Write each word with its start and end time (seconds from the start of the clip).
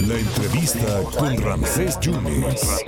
La 0.00 0.18
entrevista 0.18 1.02
con 1.16 1.36
Ramsés 1.40 2.00
Yunes. 2.00 2.82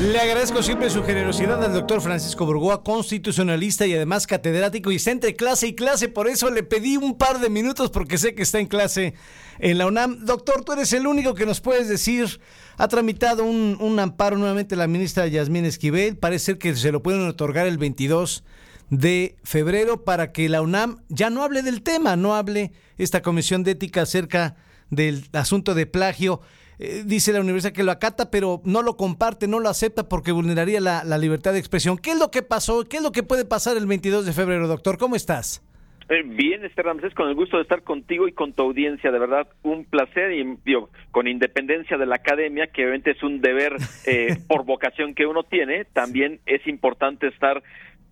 Le 0.00 0.18
agradezco 0.18 0.62
siempre 0.62 0.90
su 0.90 1.02
generosidad 1.02 1.64
al 1.64 1.72
doctor 1.72 2.02
Francisco 2.02 2.44
Burgoa, 2.44 2.82
constitucionalista 2.82 3.86
y 3.86 3.94
además 3.94 4.26
catedrático, 4.26 4.90
y 4.90 4.96
está 4.96 5.12
entre 5.12 5.34
clase 5.34 5.68
y 5.68 5.74
clase, 5.74 6.08
por 6.08 6.28
eso 6.28 6.50
le 6.50 6.62
pedí 6.62 6.98
un 6.98 7.16
par 7.16 7.40
de 7.40 7.48
minutos 7.48 7.90
porque 7.90 8.18
sé 8.18 8.34
que 8.34 8.42
está 8.42 8.58
en 8.58 8.66
clase 8.66 9.14
en 9.58 9.78
la 9.78 9.86
UNAM. 9.86 10.26
Doctor, 10.26 10.62
tú 10.64 10.72
eres 10.72 10.92
el 10.92 11.06
único 11.06 11.34
que 11.34 11.46
nos 11.46 11.62
puedes 11.62 11.88
decir, 11.88 12.40
ha 12.76 12.88
tramitado 12.88 13.44
un, 13.44 13.98
amparo 13.98 14.36
nuevamente 14.36 14.76
la 14.76 14.88
ministra 14.88 15.26
Yasmín 15.26 15.64
Esquivel, 15.64 16.18
parece 16.18 16.58
que 16.58 16.76
se 16.76 16.92
lo 16.92 17.02
pueden 17.02 17.26
otorgar 17.26 17.66
el 17.66 17.78
22 17.78 18.44
de 18.90 19.36
febrero 19.44 20.04
para 20.04 20.32
que 20.32 20.48
la 20.48 20.62
UNAM 20.62 21.02
ya 21.08 21.30
no 21.30 21.42
hable 21.42 21.62
del 21.62 21.82
tema, 21.82 22.16
no 22.16 22.34
hable 22.34 22.72
esta 22.96 23.22
comisión 23.22 23.64
de 23.64 23.72
ética 23.72 24.02
acerca 24.02 24.56
del 24.90 25.24
asunto 25.32 25.74
de 25.74 25.86
plagio. 25.86 26.40
Eh, 26.78 27.02
dice 27.04 27.32
la 27.32 27.40
universidad 27.40 27.72
que 27.72 27.82
lo 27.82 27.90
acata, 27.90 28.30
pero 28.30 28.62
no 28.64 28.82
lo 28.82 28.96
comparte, 28.96 29.48
no 29.48 29.58
lo 29.58 29.68
acepta 29.68 30.08
porque 30.08 30.32
vulneraría 30.32 30.80
la, 30.80 31.02
la, 31.04 31.18
libertad 31.18 31.52
de 31.52 31.58
expresión. 31.58 31.98
¿Qué 31.98 32.12
es 32.12 32.18
lo 32.18 32.30
que 32.30 32.42
pasó? 32.42 32.84
¿Qué 32.84 32.98
es 32.98 33.02
lo 33.02 33.10
que 33.10 33.24
puede 33.24 33.44
pasar 33.44 33.76
el 33.76 33.86
22 33.86 34.24
de 34.24 34.32
febrero, 34.32 34.68
doctor? 34.68 34.96
¿Cómo 34.96 35.16
estás? 35.16 35.62
Eh, 36.08 36.22
bien, 36.24 36.64
este 36.64 36.82
Ramsés, 36.82 37.12
con 37.12 37.28
el 37.28 37.34
gusto 37.34 37.58
de 37.58 37.64
estar 37.64 37.82
contigo 37.82 38.28
y 38.28 38.32
con 38.32 38.54
tu 38.54 38.62
audiencia, 38.62 39.10
de 39.10 39.18
verdad, 39.18 39.46
un 39.62 39.84
placer 39.84 40.32
y 40.32 40.56
digo, 40.64 40.88
con 41.10 41.28
independencia 41.28 41.98
de 41.98 42.06
la 42.06 42.16
academia, 42.16 42.68
que 42.68 42.82
obviamente 42.82 43.10
es 43.10 43.22
un 43.22 43.42
deber 43.42 43.76
eh, 44.06 44.38
por 44.48 44.64
vocación 44.64 45.14
que 45.14 45.26
uno 45.26 45.42
tiene, 45.42 45.84
también 45.84 46.40
es 46.46 46.66
importante 46.66 47.26
estar 47.26 47.62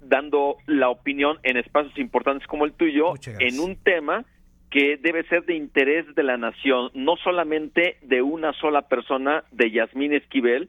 dando 0.08 0.56
la 0.66 0.88
opinión 0.88 1.38
en 1.42 1.56
espacios 1.56 1.98
importantes 1.98 2.46
como 2.46 2.64
el 2.64 2.72
tuyo 2.72 3.14
en 3.38 3.60
un 3.60 3.76
tema 3.76 4.24
que 4.70 4.96
debe 4.96 5.24
ser 5.24 5.44
de 5.44 5.54
interés 5.54 6.12
de 6.14 6.22
la 6.22 6.36
nación, 6.36 6.90
no 6.94 7.16
solamente 7.16 7.96
de 8.02 8.22
una 8.22 8.52
sola 8.54 8.82
persona, 8.82 9.44
de 9.52 9.70
Yasmín 9.70 10.12
Esquivel, 10.12 10.68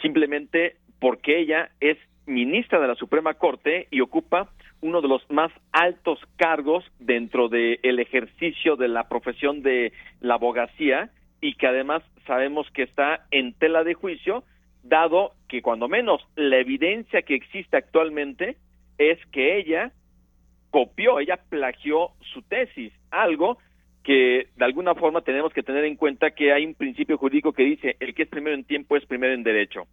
simplemente 0.00 0.76
porque 1.00 1.40
ella 1.40 1.70
es 1.80 1.98
ministra 2.26 2.80
de 2.80 2.88
la 2.88 2.94
Suprema 2.94 3.34
Corte 3.34 3.88
y 3.90 4.00
ocupa 4.00 4.50
uno 4.80 5.00
de 5.00 5.08
los 5.08 5.22
más 5.30 5.52
altos 5.72 6.18
cargos 6.36 6.84
dentro 6.98 7.48
del 7.48 7.78
el 7.82 7.98
ejercicio 7.98 8.76
de 8.76 8.88
la 8.88 9.08
profesión 9.08 9.62
de 9.62 9.92
la 10.20 10.34
abogacía 10.34 11.10
y 11.40 11.54
que 11.54 11.66
además 11.66 12.02
sabemos 12.26 12.66
que 12.72 12.82
está 12.82 13.26
en 13.30 13.52
tela 13.54 13.84
de 13.84 13.94
juicio 13.94 14.44
dado 14.82 15.32
que 15.48 15.62
cuando 15.62 15.88
menos 15.88 16.26
la 16.36 16.58
evidencia 16.58 17.22
que 17.22 17.34
existe 17.34 17.76
actualmente 17.76 18.56
es 18.98 19.18
que 19.26 19.58
ella 19.58 19.92
copió, 20.70 21.20
ella 21.20 21.38
plagió 21.48 22.10
su 22.32 22.42
tesis, 22.42 22.92
algo 23.10 23.58
que 24.02 24.48
de 24.56 24.64
alguna 24.64 24.94
forma 24.94 25.22
tenemos 25.22 25.52
que 25.52 25.62
tener 25.62 25.84
en 25.84 25.96
cuenta 25.96 26.30
que 26.30 26.52
hay 26.52 26.64
un 26.64 26.74
principio 26.74 27.18
jurídico 27.18 27.52
que 27.52 27.64
dice 27.64 27.96
el 27.98 28.14
que 28.14 28.22
es 28.22 28.28
primero 28.28 28.54
en 28.54 28.64
tiempo 28.64 28.96
es 28.96 29.04
primero 29.06 29.34
en 29.34 29.42
derecho. 29.42 29.86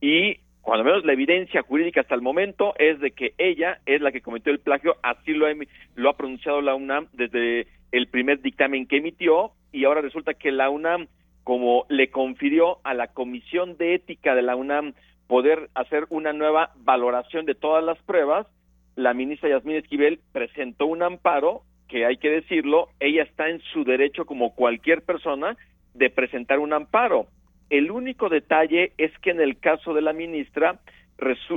Y 0.00 0.38
cuando 0.62 0.84
menos 0.84 1.04
la 1.04 1.12
evidencia 1.12 1.62
jurídica 1.62 2.00
hasta 2.00 2.14
el 2.14 2.22
momento 2.22 2.74
es 2.78 3.00
de 3.00 3.10
que 3.10 3.34
ella 3.38 3.80
es 3.86 4.00
la 4.00 4.12
que 4.12 4.20
cometió 4.20 4.52
el 4.52 4.60
plagio, 4.60 4.96
así 5.02 5.32
lo, 5.32 5.46
lo 5.96 6.10
ha 6.10 6.16
pronunciado 6.16 6.60
la 6.62 6.74
UNAM 6.74 7.08
desde 7.12 7.66
el 7.92 8.08
primer 8.08 8.40
dictamen 8.40 8.86
que 8.86 8.98
emitió 8.98 9.52
y 9.72 9.84
ahora 9.84 10.00
resulta 10.00 10.34
que 10.34 10.50
la 10.50 10.70
UNAM 10.70 11.08
como 11.48 11.86
le 11.88 12.10
confirió 12.10 12.76
a 12.84 12.92
la 12.92 13.06
Comisión 13.06 13.78
de 13.78 13.94
Ética 13.94 14.34
de 14.34 14.42
la 14.42 14.54
UNAM 14.54 14.92
poder 15.28 15.70
hacer 15.74 16.04
una 16.10 16.34
nueva 16.34 16.74
valoración 16.76 17.46
de 17.46 17.54
todas 17.54 17.82
las 17.82 17.96
pruebas, 18.02 18.46
la 18.96 19.14
ministra 19.14 19.48
Yasmín 19.48 19.76
Esquivel 19.76 20.20
presentó 20.32 20.84
un 20.84 21.02
amparo 21.02 21.62
que 21.88 22.04
hay 22.04 22.18
que 22.18 22.28
decirlo, 22.28 22.90
ella 23.00 23.22
está 23.22 23.48
en 23.48 23.62
su 23.72 23.84
derecho 23.84 24.26
como 24.26 24.54
cualquier 24.54 25.00
persona 25.00 25.56
de 25.94 26.10
presentar 26.10 26.58
un 26.58 26.74
amparo. 26.74 27.28
El 27.70 27.92
único 27.92 28.28
detalle 28.28 28.92
es 28.98 29.10
que 29.20 29.30
en 29.30 29.40
el 29.40 29.58
caso 29.58 29.94
de 29.94 30.02
la 30.02 30.12
ministra 30.12 30.80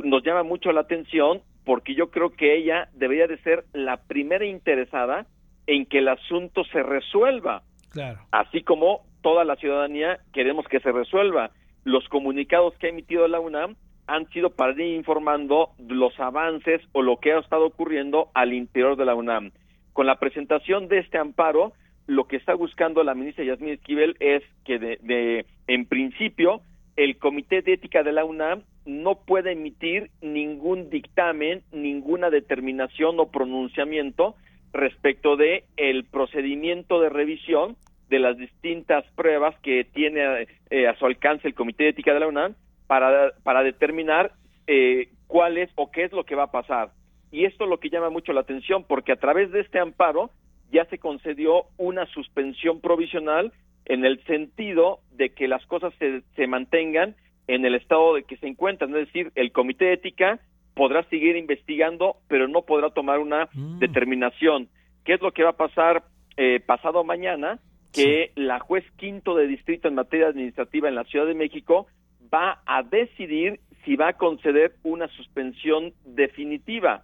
nos 0.06 0.24
llama 0.24 0.44
mucho 0.44 0.72
la 0.72 0.80
atención 0.80 1.42
porque 1.66 1.96
yo 1.96 2.12
creo 2.12 2.30
que 2.30 2.56
ella 2.56 2.88
debería 2.94 3.28
de 3.28 3.40
ser 3.40 3.66
la 3.74 3.98
primera 3.98 4.46
interesada 4.46 5.26
en 5.68 5.86
que 5.86 5.98
el 5.98 6.08
asunto 6.08 6.64
se 6.64 6.82
resuelva. 6.82 7.64
Claro. 7.92 8.22
Así 8.32 8.64
como 8.64 9.11
toda 9.22 9.44
la 9.44 9.56
ciudadanía 9.56 10.20
queremos 10.34 10.68
que 10.68 10.80
se 10.80 10.92
resuelva. 10.92 11.52
Los 11.84 12.08
comunicados 12.10 12.76
que 12.78 12.88
ha 12.88 12.90
emitido 12.90 13.28
la 13.28 13.40
UNAM 13.40 13.76
han 14.08 14.28
sido 14.30 14.50
para 14.50 14.74
ir 14.74 14.96
informando 14.96 15.70
los 15.80 16.20
avances 16.20 16.82
o 16.92 17.02
lo 17.02 17.18
que 17.18 17.34
ha 17.34 17.40
estado 17.40 17.66
ocurriendo 17.66 18.30
al 18.34 18.54
interior 18.54 18.98
de 18.98 19.06
la 19.06 19.16
UNAM. 19.16 19.52
Con 19.94 20.06
la 20.06 20.20
presentación 20.20 20.88
de 20.88 21.00
este 21.00 21.18
amparo, 21.18 21.74
lo 22.08 22.26
que 22.26 22.36
está 22.36 22.54
buscando 22.54 23.04
la 23.04 23.16
ministra 23.16 23.46
Yasmín 23.46 23.74
Esquivel 23.74 24.16
es 24.20 24.44
que, 24.66 24.80
de, 24.80 25.00
de, 25.02 25.46
en 25.68 25.86
principio, 25.86 26.62
el 26.96 27.18
Comité 27.18 27.62
de 27.62 27.74
Ética 27.74 28.04
de 28.04 28.12
la 28.12 28.26
UNAM 28.26 28.64
no 28.86 29.16
puede 29.26 29.54
emitir 29.54 30.12
ningún 30.22 30.90
dictamen, 30.90 31.64
ninguna 31.72 32.30
determinación 32.30 33.20
o 33.20 33.32
pronunciamiento 33.32 34.36
respecto 34.74 35.36
de 35.36 35.66
el 35.78 36.06
procedimiento 36.06 37.00
de 37.02 37.10
revisión 37.10 37.76
de 38.12 38.20
las 38.20 38.38
distintas 38.38 39.06
pruebas 39.16 39.56
que 39.62 39.86
tiene 39.86 40.46
eh, 40.70 40.88
a 40.88 40.96
su 40.98 41.06
alcance 41.06 41.48
el 41.48 41.56
Comité 41.56 41.86
de 41.86 41.90
Ética 41.92 42.14
de 42.14 42.20
la 42.20 42.28
UNAM 42.28 42.56
para, 42.86 43.32
para 43.42 43.64
determinar 43.64 44.34
eh, 44.68 45.08
cuál 45.28 45.58
es 45.58 45.70
o 45.76 45.90
qué 45.92 46.04
es 46.04 46.12
lo 46.12 46.26
que 46.26 46.36
va 46.36 46.44
a 46.44 46.52
pasar. 46.52 46.92
Y 47.32 47.46
esto 47.46 47.64
es 47.64 47.70
lo 47.70 47.80
que 47.80 47.90
llama 47.90 48.10
mucho 48.10 48.34
la 48.34 48.42
atención 48.42 48.84
porque 48.84 49.14
a 49.14 49.16
través 49.16 49.50
de 49.52 49.62
este 49.62 49.80
amparo 49.80 50.30
ya 50.74 50.84
se 50.86 51.00
concedió 51.00 51.68
una 51.78 52.06
suspensión 52.08 52.82
provisional 52.82 53.54
en 53.86 54.04
el 54.04 54.22
sentido 54.26 55.00
de 55.14 55.30
que 55.30 55.48
las 55.48 55.66
cosas 55.66 55.94
se, 55.98 56.22
se 56.36 56.48
mantengan 56.48 57.16
en 57.48 57.66
el 57.66 57.76
estado 57.76 58.16
de 58.16 58.24
que 58.24 58.36
se 58.38 58.48
encuentran, 58.48 58.92
es 58.92 59.08
decir, 59.08 59.32
el 59.36 59.54
Comité 59.54 59.86
de 59.86 59.94
Ética 59.94 60.40
podrá 60.76 61.04
seguir 61.04 61.38
investigando, 61.38 62.18
pero 62.28 62.50
no 62.50 62.64
podrá 62.64 62.90
tomar 62.90 63.20
una 63.20 63.48
mm. 63.54 63.80
determinación. 63.80 64.68
¿Qué 65.06 65.14
es 65.14 65.22
lo 65.22 65.32
que 65.32 65.44
va 65.44 65.52
a 65.52 65.58
pasar 65.58 66.04
eh, 66.36 66.60
pasado 66.60 67.06
mañana? 67.06 67.60
Que 67.94 68.32
sí. 68.34 68.42
la 68.42 68.60
juez 68.60 68.86
quinto 68.98 69.36
de 69.36 69.48
distrito 69.48 69.88
en 69.88 69.96
materia 69.96 70.28
administrativa 70.28 70.88
en 70.88 70.96
la 70.96 71.04
Ciudad 71.04 71.26
de 71.26 71.34
México 71.34 71.88
va 72.34 72.62
a 72.66 72.84
decidir 72.84 73.60
si 73.84 73.96
va 73.96 74.10
a 74.10 74.14
conceder 74.14 74.76
una 74.84 75.08
suspensión 75.10 75.94
definitiva. 76.06 77.04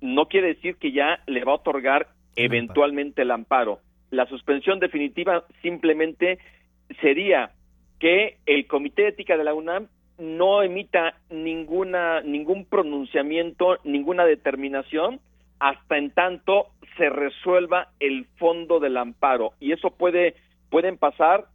No 0.00 0.26
quiere 0.26 0.48
decir 0.48 0.76
que 0.76 0.92
ya 0.92 1.20
le 1.26 1.44
va 1.44 1.52
a 1.52 1.56
otorgar 1.56 2.08
eventualmente 2.34 3.22
el 3.22 3.30
amparo. 3.30 3.80
La 4.10 4.26
suspensión 4.26 4.78
definitiva 4.78 5.44
simplemente 5.62 6.38
sería 7.00 7.52
que 7.98 8.36
el 8.46 8.66
Comité 8.66 9.02
de 9.02 9.08
Ética 9.08 9.36
de 9.36 9.44
la 9.44 9.54
UNAM 9.54 9.88
no 10.18 10.62
emita 10.62 11.14
ninguna 11.30 12.20
ningún 12.22 12.64
pronunciamiento, 12.64 13.78
ninguna 13.84 14.24
determinación 14.24 15.20
hasta 15.58 15.96
en 15.96 16.10
tanto 16.10 16.68
se 16.96 17.08
resuelva 17.08 17.88
el 18.00 18.26
fondo 18.38 18.80
del 18.80 18.96
amparo 18.96 19.52
y 19.60 19.72
eso 19.72 19.90
puede 19.90 20.34
pueden 20.70 20.98
pasar 20.98 21.46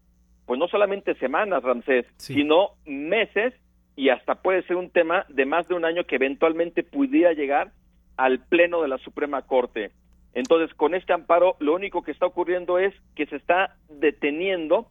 pues 0.45 0.59
no 0.59 0.67
solamente 0.67 1.15
semanas 1.15 1.63
Ramsés 1.63 2.05
sí. 2.17 2.33
sino 2.33 2.71
meses 2.85 3.53
y 3.95 4.09
hasta 4.09 4.35
puede 4.35 4.63
ser 4.63 4.77
un 4.77 4.89
tema 4.89 5.25
de 5.29 5.45
más 5.45 5.67
de 5.67 5.75
un 5.75 5.85
año 5.85 6.05
que 6.05 6.15
eventualmente 6.15 6.83
pudiera 6.83 7.33
llegar 7.33 7.71
al 8.17 8.39
pleno 8.39 8.81
de 8.81 8.87
la 8.87 8.97
Suprema 8.99 9.41
Corte 9.43 9.91
entonces 10.33 10.73
con 10.75 10.95
este 10.95 11.13
amparo 11.13 11.55
lo 11.59 11.75
único 11.75 12.03
que 12.03 12.11
está 12.11 12.25
ocurriendo 12.25 12.79
es 12.79 12.93
que 13.15 13.25
se 13.25 13.35
está 13.35 13.75
deteniendo 13.89 14.87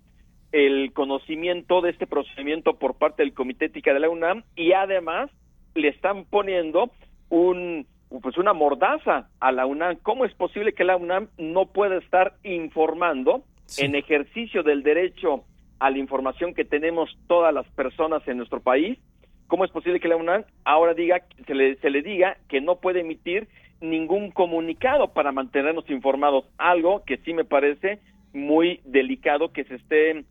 el 0.52 0.92
conocimiento 0.92 1.80
de 1.80 1.90
este 1.90 2.06
procedimiento 2.06 2.78
por 2.78 2.98
parte 2.98 3.22
del 3.22 3.34
Comité 3.34 3.66
Ética 3.66 3.94
de 3.94 4.00
la 4.00 4.10
UNAM 4.10 4.42
y 4.56 4.72
además 4.72 5.30
le 5.74 5.88
están 5.88 6.24
poniendo 6.24 6.90
un 7.28 7.86
pues 8.18 8.36
una 8.38 8.52
mordaza 8.52 9.28
a 9.38 9.52
la 9.52 9.66
UNAM. 9.66 9.96
¿Cómo 10.02 10.24
es 10.24 10.34
posible 10.34 10.72
que 10.72 10.84
la 10.84 10.96
UNAM 10.96 11.28
no 11.38 11.66
pueda 11.66 11.96
estar 11.96 12.34
informando 12.42 13.44
sí. 13.66 13.84
en 13.84 13.94
ejercicio 13.94 14.62
del 14.62 14.82
derecho 14.82 15.44
a 15.78 15.90
la 15.90 15.98
información 15.98 16.54
que 16.54 16.64
tenemos 16.64 17.16
todas 17.28 17.54
las 17.54 17.66
personas 17.68 18.26
en 18.26 18.36
nuestro 18.36 18.60
país? 18.60 18.98
¿Cómo 19.46 19.64
es 19.64 19.70
posible 19.70 20.00
que 20.00 20.08
la 20.08 20.16
UNAM 20.16 20.44
ahora 20.64 20.94
diga 20.94 21.22
se 21.46 21.54
le, 21.54 21.76
se 21.76 21.90
le 21.90 22.02
diga 22.02 22.36
que 22.48 22.60
no 22.60 22.76
puede 22.76 23.00
emitir 23.00 23.48
ningún 23.80 24.30
comunicado 24.30 25.12
para 25.12 25.32
mantenernos 25.32 25.88
informados? 25.88 26.44
Algo 26.58 27.04
que 27.04 27.18
sí 27.18 27.32
me 27.32 27.44
parece 27.44 28.00
muy 28.32 28.80
delicado 28.84 29.52
que 29.52 29.64
se 29.64 29.76
esté 29.76 30.10
eh, 30.10 30.24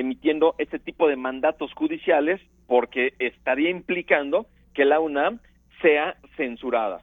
emitiendo 0.00 0.54
este 0.58 0.78
tipo 0.78 1.08
de 1.08 1.16
mandatos 1.16 1.72
judiciales 1.74 2.40
porque 2.66 3.14
estaría 3.18 3.70
implicando 3.70 4.46
que 4.74 4.84
la 4.84 5.00
UNAM 5.00 5.40
sea 5.82 6.16
censurada. 6.36 7.00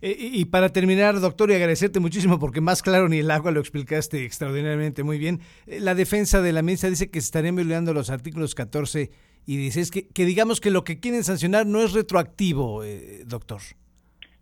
Eh, 0.00 0.16
y 0.18 0.44
para 0.46 0.70
terminar, 0.70 1.20
doctor, 1.20 1.50
y 1.50 1.54
agradecerte 1.54 2.00
muchísimo 2.00 2.38
porque 2.38 2.60
más 2.60 2.82
claro 2.82 3.08
ni 3.08 3.18
el 3.18 3.30
agua 3.30 3.50
lo 3.50 3.60
explicaste 3.60 4.24
extraordinariamente 4.24 5.02
muy 5.02 5.18
bien. 5.18 5.40
Eh, 5.66 5.80
la 5.80 5.94
defensa 5.94 6.40
de 6.42 6.52
la 6.52 6.62
ministra 6.62 6.90
dice 6.90 7.10
que 7.10 7.20
se 7.20 7.26
estarían 7.26 7.56
violando 7.56 7.92
los 7.92 8.10
artículos 8.10 8.54
14 8.54 9.10
y 9.46 9.56
16, 9.56 9.90
que, 9.90 10.08
que 10.08 10.24
digamos 10.26 10.60
que 10.60 10.70
lo 10.70 10.84
que 10.84 11.00
quieren 11.00 11.24
sancionar 11.24 11.66
no 11.66 11.82
es 11.82 11.94
retroactivo, 11.94 12.84
eh, 12.84 13.22
doctor. 13.24 13.60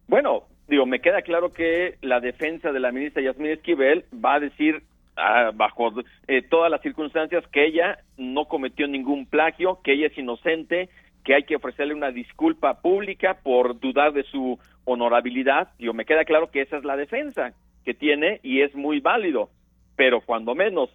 Bueno, 0.09 0.45
digo, 0.67 0.85
me 0.85 1.01
queda 1.01 1.23
claro 1.23 1.53
que 1.53 1.97
la 2.03 2.21
defensa 2.21 2.73
de 2.73 2.81
la 2.81 2.93
ministra 2.93 3.23
Yasmín 3.23 3.53
Esquivel 3.53 4.05
va 4.13 4.35
a 4.35 4.41
decir 4.41 4.83
ah, 5.17 5.53
bajo 5.55 5.93
eh, 6.27 6.43
todas 6.43 6.71
las 6.71 6.81
circunstancias 6.83 7.45
que 7.53 7.67
ella 7.67 7.99
no 8.17 8.47
cometió 8.47 8.89
ningún 8.89 9.27
plagio, 9.27 9.81
que 9.85 9.93
ella 9.93 10.09
es 10.09 10.19
inocente, 10.19 10.89
que 11.25 11.35
hay 11.35 11.45
que 11.45 11.57
ofrecerle 11.57 11.95
una 11.95 12.11
disculpa 12.11 12.81
pública 12.81 13.39
por 13.43 13.79
dudar 13.79 14.13
de 14.13 14.25
su 14.25 14.59
honorabilidad. 14.87 15.69
Yo 15.79 15.93
me 15.93 16.07
queda 16.07 16.25
claro 16.25 16.51
que 16.51 16.63
esa 16.63 16.79
es 16.79 16.85
la 16.85 16.97
defensa 16.97 17.53
que 17.85 17.93
tiene 17.93 18.41
y 18.43 18.63
es 18.63 18.75
muy 18.75 19.01
válido, 19.01 19.51
pero 19.97 20.23
cuando 20.23 20.55
menos 20.55 20.89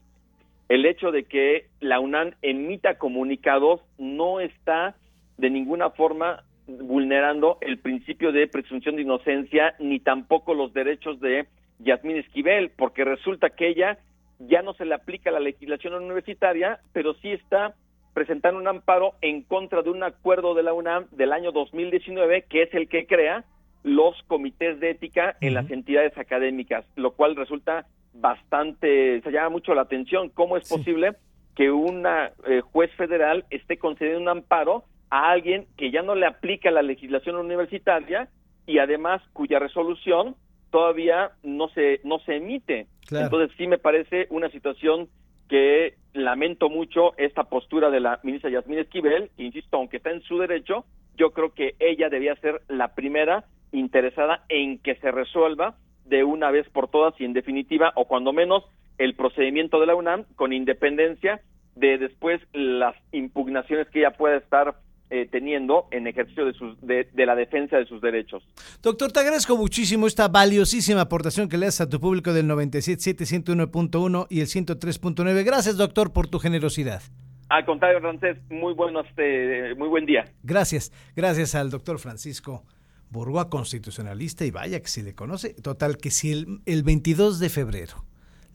el 0.68 0.86
hecho 0.86 1.12
de 1.12 1.26
que 1.26 1.68
la 1.80 2.00
UNAM 2.00 2.32
emita 2.42 2.98
comunicados 2.98 3.82
no 3.98 4.40
está 4.40 4.96
de 5.38 5.50
ninguna 5.50 5.92
forma 5.92 6.44
vulnerando 6.68 7.58
el 7.62 7.80
principio 7.80 8.32
de 8.32 8.48
presunción 8.48 8.96
de 8.96 9.02
inocencia 9.02 9.76
ni 9.80 10.00
tampoco 10.00 10.54
los 10.54 10.74
derechos 10.74 11.20
de 11.20 11.48
Yasmín 11.80 12.18
Esquivel, 12.18 12.72
porque 12.78 13.04
resulta 13.04 13.50
que 13.50 13.68
ella 13.68 13.98
ya 14.40 14.62
no 14.62 14.74
se 14.74 14.86
le 14.86 14.96
aplica 14.96 15.32
la 15.32 15.40
legislación 15.40 15.94
universitaria, 15.94 16.80
pero 16.94 17.14
sí 17.16 17.32
está 17.32 17.76
presentando 18.14 18.60
un 18.60 18.68
amparo 18.68 19.14
en 19.22 19.42
contra 19.44 19.82
de 19.82 19.90
un 19.90 20.04
acuerdo 20.04 20.54
de 20.54 20.64
la 20.64 20.74
UNAM 20.74 21.08
del 21.12 21.34
año 21.34 21.52
2019, 21.52 22.44
que 22.44 22.64
es 22.64 22.74
el 22.74 22.88
que 22.88 23.06
crea 23.06 23.46
los 23.84 24.22
comités 24.24 24.80
de 24.80 24.92
ética 24.92 25.36
en 25.42 25.54
las 25.54 25.70
entidades 25.72 26.18
académicas, 26.18 26.86
lo 26.96 27.12
cual 27.12 27.36
resulta 27.36 27.86
bastante, 28.14 29.22
se 29.22 29.32
llama 29.32 29.50
mucho 29.50 29.74
la 29.74 29.82
atención, 29.82 30.30
cómo 30.30 30.58
es 30.58 30.70
posible 30.70 31.16
que 31.56 31.72
una 31.72 32.32
eh, 32.48 32.62
juez 32.62 32.92
federal 32.96 33.46
esté 33.50 33.78
concediendo 33.78 34.22
un 34.22 34.30
amparo 34.30 34.84
a 35.10 35.32
alguien 35.32 35.66
que 35.78 35.92
ya 35.92 36.02
no 36.02 36.16
le 36.16 36.26
aplica 36.26 36.72
la 36.72 36.82
legislación 36.82 37.36
universitaria 37.36 38.30
y 38.66 38.80
además 38.80 39.22
cuya 39.34 39.60
resolución 39.60 40.36
todavía 40.70 41.32
no 41.44 41.68
se 41.70 42.00
no 42.04 42.20
se 42.20 42.38
emite. 42.38 42.88
Entonces 43.12 43.52
sí 43.58 43.68
me 43.68 43.78
parece 43.78 44.28
una 44.30 44.50
situación 44.50 45.10
que 45.50 45.96
lamento 46.14 46.70
mucho 46.70 47.14
esta 47.18 47.44
postura 47.44 47.90
de 47.90 48.00
la 48.00 48.22
ministra 48.24 48.50
Yasmín 48.50 48.80
Esquivel, 48.80 49.30
que 49.36 49.44
insisto, 49.44 49.76
aunque 49.76 49.98
está 49.98 50.12
en 50.12 50.22
su 50.22 50.38
derecho, 50.38 50.86
yo 51.18 51.32
creo 51.32 51.54
que 51.54 51.76
ella 51.80 52.08
debía 52.08 52.36
ser 52.38 52.62
la 52.70 52.96
primera 52.96 53.44
interesada 53.72 54.44
en 54.50 54.80
que 54.80 54.96
se 54.96 55.12
resuelva 55.12 55.76
de 56.06 56.24
una 56.24 56.52
vez 56.52 56.68
por 56.70 56.90
todas 56.90 57.14
y 57.20 57.26
en 57.26 57.34
definitiva, 57.34 57.94
o 57.96 58.06
cuando 58.06 58.34
menos, 58.34 58.64
el 58.98 59.16
procedimiento 59.16 59.80
de 59.80 59.88
la 59.88 59.96
UNAM 59.96 60.26
con 60.36 60.54
independencia 60.54 61.42
de 61.76 61.98
después 61.98 62.42
las 62.54 62.96
impugnaciones 63.12 63.88
que 63.90 64.00
ella 64.00 64.12
pueda 64.12 64.38
estar 64.38 64.76
eh, 65.10 65.28
teniendo 65.32 65.88
en 65.92 66.08
ejercicio 66.08 66.46
de, 66.46 66.54
sus, 66.54 66.80
de, 66.82 67.08
la 67.16 67.36
defensa 67.36 67.78
de 67.78 67.86
sus 67.86 68.02
derechos. 68.02 68.44
Doctor, 68.82 69.12
te 69.12 69.20
agradezco 69.20 69.58
muchísimo 69.58 70.08
esta 70.08 70.28
valiosísima 70.28 71.02
aportación 71.02 71.50
que 71.50 71.58
le 71.58 71.66
das 71.66 71.82
a 71.82 71.90
tu 71.90 72.00
público 72.00 72.34
del 72.34 72.48
97.7, 72.48 73.70
101.1 73.72 74.28
y 74.30 74.42
el 74.42 74.48
103.9. 74.48 75.44
Gracias, 75.44 75.78
doctor, 75.78 76.14
por 76.14 76.28
tu 76.28 76.40
generosidad. 76.40 77.02
Al 77.50 77.66
contrario, 77.66 78.00
Francés, 78.00 78.38
muy, 78.50 78.74
bueno, 78.74 79.02
este, 79.02 79.76
muy 79.76 79.90
buen 79.90 80.06
día. 80.06 80.26
Gracias, 80.44 80.94
gracias 81.16 81.56
al 81.56 81.70
doctor 81.70 82.00
Francisco 82.00 82.64
Burgoa, 83.12 83.50
constitucionalista, 83.50 84.46
y 84.46 84.52
vaya 84.52 84.82
que 84.82 84.88
si 84.88 85.02
le 85.02 85.14
conoce. 85.14 85.54
Total, 85.54 85.98
que 85.98 86.10
si 86.12 86.32
el, 86.32 86.62
el 86.66 86.84
22 86.84 87.40
de 87.40 87.50
febrero 87.50 88.06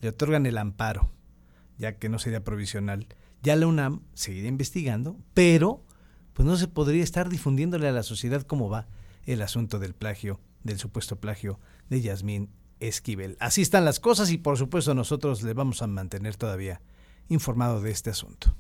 le 0.01 0.09
otorgan 0.09 0.47
el 0.47 0.59
amparo, 0.59 1.13
ya 1.79 1.99
que 1.99 2.09
no 2.09 2.19
sería 2.19 2.43
provisional, 2.43 3.07
ya 3.43 3.55
la 3.55 3.67
UNAM 3.67 4.03
seguirá 4.15 4.49
investigando, 4.49 5.19
pero 5.35 5.85
pues 6.33 6.47
no 6.47 6.57
se 6.57 6.69
podría 6.69 7.05
estar 7.05 7.29
difundiéndole 7.29 7.89
a 7.89 7.93
la 7.93 8.03
sociedad 8.03 8.43
cómo 8.43 8.69
va 8.69 8.89
el 9.25 9.43
asunto 9.43 9.79
del 9.79 9.95
plagio, 9.95 10.41
del 10.65 10.79
supuesto 10.79 11.17
plagio 11.17 11.61
de 11.89 12.01
Yasmín 12.01 12.51
Esquivel. 12.81 13.37
Así 13.41 13.63
están 13.63 13.85
las 13.85 14.01
cosas 14.01 14.31
y 14.31 14.39
por 14.39 14.59
supuesto 14.59 14.95
nosotros 14.95 15.43
le 15.43 15.55
vamos 15.55 15.83
a 15.83 15.87
mantener 15.87 16.37
todavía 16.37 16.81
informado 17.29 17.81
de 17.81 17.91
este 17.91 18.11
asunto. 18.11 18.55